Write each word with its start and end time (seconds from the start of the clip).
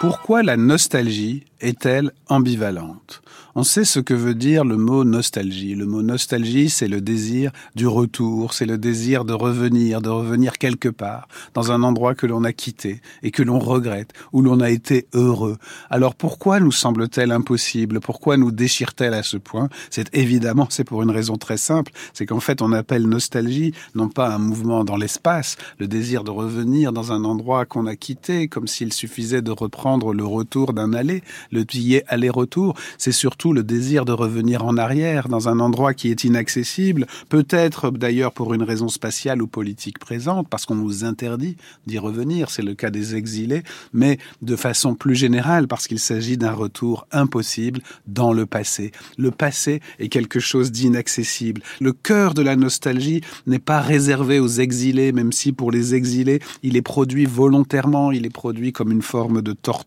Pourquoi 0.00 0.44
la 0.44 0.56
nostalgie 0.56 1.42
est-elle 1.60 2.12
ambivalente? 2.28 3.20
On 3.56 3.64
sait 3.64 3.84
ce 3.84 3.98
que 3.98 4.14
veut 4.14 4.36
dire 4.36 4.64
le 4.64 4.76
mot 4.76 5.02
nostalgie. 5.02 5.74
Le 5.74 5.86
mot 5.86 6.02
nostalgie, 6.02 6.70
c'est 6.70 6.86
le 6.86 7.00
désir 7.00 7.50
du 7.74 7.88
retour, 7.88 8.54
c'est 8.54 8.66
le 8.66 8.78
désir 8.78 9.24
de 9.24 9.32
revenir, 9.32 10.00
de 10.00 10.10
revenir 10.10 10.58
quelque 10.58 10.88
part, 10.88 11.26
dans 11.54 11.72
un 11.72 11.82
endroit 11.82 12.14
que 12.14 12.26
l'on 12.26 12.44
a 12.44 12.52
quitté 12.52 13.00
et 13.24 13.32
que 13.32 13.42
l'on 13.42 13.58
regrette, 13.58 14.12
où 14.32 14.42
l'on 14.42 14.60
a 14.60 14.70
été 14.70 15.08
heureux. 15.12 15.56
Alors 15.90 16.14
pourquoi 16.14 16.60
nous 16.60 16.70
semble-t-elle 16.70 17.32
impossible? 17.32 17.98
Pourquoi 17.98 18.36
nous 18.36 18.52
déchire-t-elle 18.52 19.14
à 19.14 19.24
ce 19.24 19.38
point? 19.38 19.68
C'est 19.90 20.14
évidemment, 20.14 20.68
c'est 20.70 20.84
pour 20.84 21.02
une 21.02 21.10
raison 21.10 21.36
très 21.36 21.56
simple, 21.56 21.90
c'est 22.12 22.26
qu'en 22.26 22.38
fait 22.38 22.62
on 22.62 22.70
appelle 22.70 23.08
nostalgie 23.08 23.72
non 23.96 24.08
pas 24.08 24.28
un 24.28 24.38
mouvement 24.38 24.84
dans 24.84 24.96
l'espace, 24.96 25.56
le 25.78 25.88
désir 25.88 26.22
de 26.22 26.30
revenir 26.30 26.92
dans 26.92 27.10
un 27.10 27.24
endroit 27.24 27.64
qu'on 27.66 27.86
a 27.86 27.96
quitté, 27.96 28.46
comme 28.46 28.68
s'il 28.68 28.92
suffisait 28.92 29.42
de 29.42 29.50
reprendre 29.50 29.87
le 29.96 30.24
retour 30.24 30.72
d'un 30.72 30.92
aller, 30.92 31.22
le 31.50 31.64
billet 31.64 32.04
aller-retour, 32.08 32.74
c'est 32.98 33.12
surtout 33.12 33.52
le 33.52 33.62
désir 33.62 34.04
de 34.04 34.12
revenir 34.12 34.64
en 34.64 34.76
arrière 34.76 35.28
dans 35.28 35.48
un 35.48 35.60
endroit 35.60 35.94
qui 35.94 36.10
est 36.10 36.24
inaccessible, 36.24 37.06
peut-être 37.28 37.90
d'ailleurs 37.90 38.32
pour 38.32 38.54
une 38.54 38.62
raison 38.62 38.88
spatiale 38.88 39.40
ou 39.40 39.46
politique 39.46 39.98
présente, 39.98 40.48
parce 40.48 40.66
qu'on 40.66 40.74
nous 40.74 41.04
interdit 41.04 41.56
d'y 41.86 41.98
revenir, 41.98 42.50
c'est 42.50 42.62
le 42.62 42.74
cas 42.74 42.90
des 42.90 43.14
exilés, 43.14 43.62
mais 43.92 44.18
de 44.42 44.56
façon 44.56 44.94
plus 44.94 45.14
générale 45.14 45.68
parce 45.68 45.86
qu'il 45.86 45.98
s'agit 45.98 46.36
d'un 46.36 46.52
retour 46.52 47.06
impossible 47.12 47.80
dans 48.06 48.32
le 48.32 48.46
passé. 48.46 48.92
Le 49.16 49.30
passé 49.30 49.80
est 49.98 50.08
quelque 50.08 50.40
chose 50.40 50.70
d'inaccessible. 50.70 51.62
Le 51.80 51.92
cœur 51.92 52.34
de 52.34 52.42
la 52.42 52.56
nostalgie 52.56 53.22
n'est 53.46 53.58
pas 53.58 53.80
réservé 53.80 54.38
aux 54.38 54.48
exilés, 54.48 55.12
même 55.12 55.32
si 55.32 55.52
pour 55.52 55.70
les 55.70 55.94
exilés, 55.94 56.40
il 56.62 56.76
est 56.76 56.82
produit 56.82 57.24
volontairement, 57.24 58.12
il 58.12 58.26
est 58.26 58.30
produit 58.30 58.72
comme 58.72 58.92
une 58.92 59.02
forme 59.02 59.42
de 59.42 59.52
torture 59.52 59.77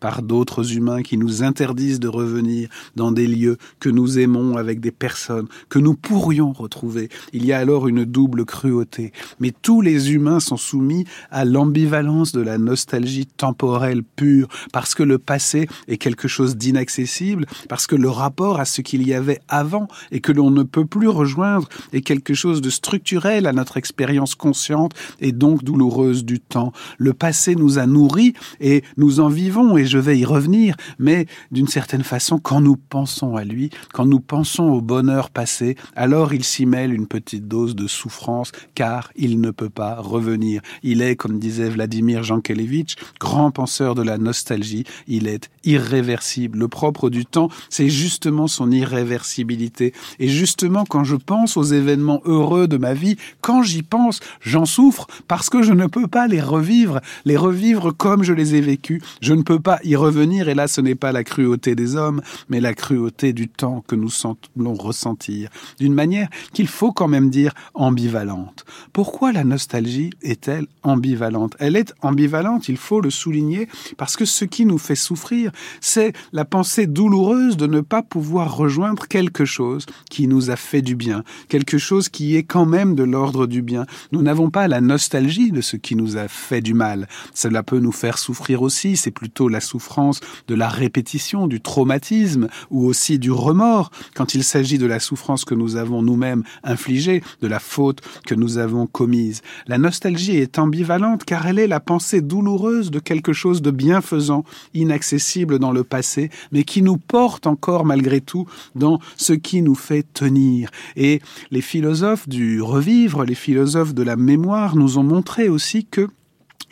par 0.00 0.22
d'autres 0.22 0.74
humains 0.74 1.02
qui 1.02 1.16
nous 1.16 1.42
interdisent 1.42 2.00
de 2.00 2.08
revenir 2.08 2.68
dans 2.96 3.12
des 3.12 3.26
lieux 3.26 3.58
que 3.80 3.88
nous 3.88 4.18
aimons 4.18 4.56
avec 4.56 4.80
des 4.80 4.90
personnes 4.90 5.46
que 5.68 5.78
nous 5.78 5.94
pourrions 5.94 6.52
retrouver. 6.52 7.08
Il 7.32 7.44
y 7.44 7.52
a 7.52 7.58
alors 7.58 7.88
une 7.88 8.04
double 8.04 8.44
cruauté. 8.44 9.12
Mais 9.40 9.52
tous 9.62 9.80
les 9.80 10.12
humains 10.12 10.40
sont 10.40 10.56
soumis 10.56 11.04
à 11.30 11.44
l'ambivalence 11.44 12.32
de 12.32 12.40
la 12.40 12.58
nostalgie 12.58 13.26
temporelle 13.26 14.02
pure, 14.02 14.48
parce 14.72 14.94
que 14.94 15.02
le 15.02 15.18
passé 15.18 15.68
est 15.88 15.96
quelque 15.96 16.28
chose 16.28 16.56
d'inaccessible, 16.56 17.46
parce 17.68 17.86
que 17.86 17.96
le 17.96 18.10
rapport 18.10 18.60
à 18.60 18.64
ce 18.64 18.80
qu'il 18.80 19.06
y 19.06 19.14
avait 19.14 19.40
avant 19.48 19.88
et 20.10 20.20
que 20.20 20.32
l'on 20.32 20.50
ne 20.50 20.62
peut 20.62 20.86
plus 20.86 21.08
rejoindre 21.08 21.68
est 21.92 22.02
quelque 22.02 22.34
chose 22.34 22.60
de 22.60 22.70
structurel 22.70 23.46
à 23.46 23.52
notre 23.52 23.76
expérience 23.76 24.34
consciente 24.34 24.92
et 25.20 25.32
donc 25.32 25.64
douloureuse 25.64 26.24
du 26.24 26.40
temps. 26.40 26.72
Le 26.98 27.12
passé 27.12 27.54
nous 27.54 27.78
a 27.78 27.86
nourris 27.86 28.34
et 28.60 28.82
nous 28.96 29.20
en 29.22 29.28
vivons 29.28 29.76
et 29.76 29.86
je 29.86 29.98
vais 29.98 30.18
y 30.18 30.24
revenir, 30.24 30.76
mais 30.98 31.26
d'une 31.50 31.68
certaine 31.68 32.02
façon, 32.02 32.38
quand 32.38 32.60
nous 32.60 32.76
pensons 32.76 33.36
à 33.36 33.44
lui, 33.44 33.70
quand 33.92 34.04
nous 34.04 34.20
pensons 34.20 34.64
au 34.64 34.80
bonheur 34.80 35.30
passé, 35.30 35.76
alors 35.96 36.34
il 36.34 36.44
s'y 36.44 36.66
mêle 36.66 36.92
une 36.92 37.06
petite 37.06 37.48
dose 37.48 37.74
de 37.74 37.86
souffrance, 37.86 38.52
car 38.74 39.10
il 39.16 39.40
ne 39.40 39.50
peut 39.50 39.70
pas 39.70 39.96
revenir. 39.96 40.60
Il 40.82 41.02
est, 41.02 41.16
comme 41.16 41.38
disait 41.38 41.70
Vladimir 41.70 42.22
Jankelevitch, 42.22 42.96
grand 43.20 43.50
penseur 43.50 43.94
de 43.94 44.02
la 44.02 44.18
nostalgie, 44.18 44.84
il 45.06 45.28
est 45.28 45.50
irréversible. 45.64 46.58
Le 46.58 46.68
propre 46.68 47.10
du 47.10 47.24
temps, 47.24 47.48
c'est 47.70 47.88
justement 47.88 48.48
son 48.48 48.70
irréversibilité. 48.70 49.92
Et 50.18 50.28
justement, 50.28 50.84
quand 50.84 51.04
je 51.04 51.16
pense 51.16 51.56
aux 51.56 51.62
événements 51.62 52.20
heureux 52.24 52.68
de 52.68 52.76
ma 52.76 52.94
vie, 52.94 53.16
quand 53.40 53.62
j'y 53.62 53.82
pense, 53.82 54.20
j'en 54.40 54.66
souffre 54.66 55.06
parce 55.28 55.50
que 55.50 55.62
je 55.62 55.72
ne 55.72 55.86
peux 55.86 56.08
pas 56.08 56.26
les 56.26 56.40
revivre, 56.40 57.00
les 57.24 57.36
revivre 57.36 57.96
comme 57.96 58.22
je 58.22 58.32
les 58.32 58.54
ai 58.54 58.60
vécus. 58.60 59.02
Je 59.20 59.34
ne 59.34 59.42
peux 59.42 59.60
pas 59.60 59.78
y 59.84 59.96
revenir, 59.96 60.48
et 60.48 60.54
là 60.54 60.68
ce 60.68 60.80
n'est 60.80 60.94
pas 60.94 61.12
la 61.12 61.24
cruauté 61.24 61.74
des 61.74 61.96
hommes, 61.96 62.22
mais 62.48 62.60
la 62.60 62.74
cruauté 62.74 63.32
du 63.32 63.48
temps 63.48 63.84
que 63.86 63.96
nous 63.96 64.10
semblons 64.10 64.74
ressentir, 64.74 65.50
d'une 65.78 65.94
manière 65.94 66.28
qu'il 66.52 66.68
faut 66.68 66.92
quand 66.92 67.08
même 67.08 67.30
dire 67.30 67.52
ambivalente. 67.74 68.64
Pourquoi 68.92 69.32
la 69.32 69.44
nostalgie 69.44 70.10
est-elle 70.22 70.66
ambivalente? 70.82 71.56
Elle 71.58 71.76
est 71.76 71.92
ambivalente, 72.02 72.68
il 72.68 72.76
faut 72.76 73.00
le 73.00 73.10
souligner, 73.10 73.68
parce 73.96 74.16
que 74.16 74.24
ce 74.24 74.44
qui 74.44 74.64
nous 74.64 74.78
fait 74.78 74.94
souffrir, 74.94 75.52
c'est 75.80 76.12
la 76.32 76.44
pensée 76.44 76.86
douloureuse 76.86 77.56
de 77.56 77.66
ne 77.66 77.80
pas 77.80 78.02
pouvoir 78.02 78.56
rejoindre 78.56 79.06
quelque 79.06 79.44
chose 79.44 79.86
qui 80.10 80.26
nous 80.26 80.50
a 80.50 80.56
fait 80.56 80.82
du 80.82 80.94
bien, 80.94 81.24
quelque 81.48 81.78
chose 81.78 82.08
qui 82.08 82.36
est 82.36 82.42
quand 82.42 82.66
même 82.66 82.94
de 82.94 83.02
l'ordre 83.02 83.46
du 83.46 83.62
bien. 83.62 83.86
Nous 84.12 84.22
n'avons 84.22 84.50
pas 84.50 84.68
la 84.68 84.80
nostalgie 84.80 85.52
de 85.52 85.60
ce 85.60 85.76
qui 85.76 85.96
nous 85.96 86.16
a 86.16 86.28
fait 86.28 86.60
du 86.60 86.74
mal. 86.74 87.08
Cela 87.34 87.62
peut 87.62 87.78
nous 87.78 87.92
faire 87.92 88.18
souffrir 88.18 88.62
aussi, 88.62 88.96
c'est 89.02 89.10
plutôt 89.10 89.48
la 89.48 89.60
souffrance 89.60 90.20
de 90.48 90.54
la 90.54 90.68
répétition, 90.68 91.46
du 91.46 91.60
traumatisme 91.60 92.48
ou 92.70 92.86
aussi 92.86 93.18
du 93.18 93.30
remords 93.30 93.90
quand 94.14 94.34
il 94.34 94.44
s'agit 94.44 94.78
de 94.78 94.86
la 94.86 95.00
souffrance 95.00 95.44
que 95.44 95.54
nous 95.54 95.76
avons 95.76 96.02
nous-mêmes 96.02 96.44
infligée, 96.62 97.22
de 97.40 97.48
la 97.48 97.58
faute 97.58 98.00
que 98.26 98.34
nous 98.34 98.58
avons 98.58 98.86
commise. 98.86 99.42
La 99.66 99.78
nostalgie 99.78 100.36
est 100.36 100.58
ambivalente 100.58 101.24
car 101.24 101.46
elle 101.46 101.58
est 101.58 101.66
la 101.66 101.80
pensée 101.80 102.20
douloureuse 102.20 102.90
de 102.90 103.00
quelque 103.00 103.32
chose 103.32 103.60
de 103.62 103.70
bienfaisant, 103.70 104.44
inaccessible 104.74 105.58
dans 105.58 105.72
le 105.72 105.84
passé, 105.84 106.30
mais 106.52 106.64
qui 106.64 106.82
nous 106.82 106.96
porte 106.96 107.46
encore 107.46 107.84
malgré 107.84 108.20
tout 108.20 108.46
dans 108.74 109.00
ce 109.16 109.32
qui 109.32 109.62
nous 109.62 109.74
fait 109.74 110.06
tenir. 110.14 110.70
Et 110.96 111.20
les 111.50 111.60
philosophes 111.60 112.28
du 112.28 112.62
revivre, 112.62 113.24
les 113.24 113.34
philosophes 113.34 113.94
de 113.94 114.02
la 114.02 114.16
mémoire 114.16 114.76
nous 114.76 114.98
ont 114.98 115.02
montré 115.02 115.48
aussi 115.48 115.84
que 115.84 116.08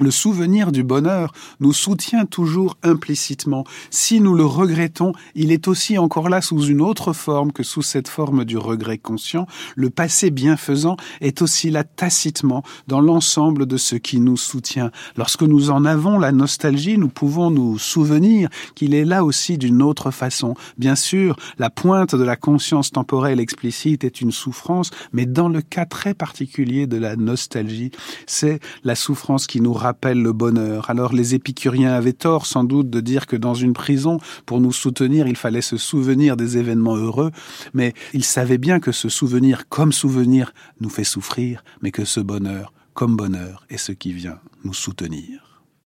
le 0.00 0.10
souvenir 0.10 0.72
du 0.72 0.82
bonheur 0.82 1.32
nous 1.60 1.72
soutient 1.72 2.24
toujours 2.24 2.76
implicitement. 2.82 3.64
Si 3.90 4.20
nous 4.20 4.34
le 4.34 4.44
regrettons, 4.44 5.12
il 5.34 5.52
est 5.52 5.68
aussi 5.68 5.98
encore 5.98 6.28
là 6.28 6.40
sous 6.40 6.62
une 6.62 6.80
autre 6.80 7.12
forme 7.12 7.52
que 7.52 7.62
sous 7.62 7.82
cette 7.82 8.08
forme 8.08 8.44
du 8.44 8.56
regret 8.56 8.98
conscient. 8.98 9.46
Le 9.76 9.90
passé 9.90 10.30
bienfaisant 10.30 10.96
est 11.20 11.42
aussi 11.42 11.70
là 11.70 11.84
tacitement 11.84 12.62
dans 12.86 13.00
l'ensemble 13.00 13.66
de 13.66 13.76
ce 13.76 13.96
qui 13.96 14.20
nous 14.20 14.36
soutient. 14.36 14.90
Lorsque 15.16 15.42
nous 15.42 15.70
en 15.70 15.84
avons 15.84 16.18
la 16.18 16.32
nostalgie, 16.32 16.98
nous 16.98 17.08
pouvons 17.08 17.50
nous 17.50 17.78
souvenir 17.78 18.48
qu'il 18.74 18.94
est 18.94 19.04
là 19.04 19.24
aussi 19.24 19.58
d'une 19.58 19.82
autre 19.82 20.10
façon. 20.10 20.54
Bien 20.76 20.94
sûr, 20.94 21.36
la 21.58 21.70
pointe 21.70 22.14
de 22.14 22.24
la 22.24 22.36
conscience 22.36 22.90
temporelle 22.90 23.40
explicite 23.40 24.04
est 24.04 24.20
une 24.20 24.32
souffrance, 24.32 24.90
mais 25.12 25.26
dans 25.26 25.48
le 25.48 25.62
cas 25.62 25.86
très 25.86 26.14
particulier 26.14 26.86
de 26.86 26.96
la 26.96 27.16
nostalgie, 27.16 27.90
c'est 28.26 28.60
la 28.84 28.94
souffrance 28.94 29.46
qui 29.46 29.60
nous 29.60 29.72
rappelle 29.88 30.22
le 30.22 30.34
bonheur. 30.34 30.90
Alors 30.90 31.14
les 31.14 31.34
épicuriens 31.34 31.94
avaient 31.94 32.12
tort 32.12 32.44
sans 32.44 32.62
doute 32.62 32.90
de 32.90 33.00
dire 33.00 33.26
que 33.26 33.36
dans 33.36 33.54
une 33.54 33.72
prison, 33.72 34.18
pour 34.44 34.60
nous 34.60 34.70
soutenir, 34.70 35.26
il 35.26 35.36
fallait 35.36 35.62
se 35.62 35.78
souvenir 35.78 36.36
des 36.36 36.58
événements 36.58 36.96
heureux, 36.96 37.30
mais 37.72 37.94
ils 38.12 38.24
savaient 38.24 38.58
bien 38.58 38.80
que 38.80 38.92
ce 38.92 39.08
souvenir 39.08 39.66
comme 39.70 39.92
souvenir 39.92 40.52
nous 40.82 40.90
fait 40.90 41.04
souffrir, 41.04 41.64
mais 41.80 41.90
que 41.90 42.04
ce 42.04 42.20
bonheur 42.20 42.74
comme 42.92 43.16
bonheur 43.16 43.64
est 43.70 43.78
ce 43.78 43.92
qui 43.92 44.12
vient 44.12 44.40
nous 44.62 44.74
soutenir. 44.74 45.47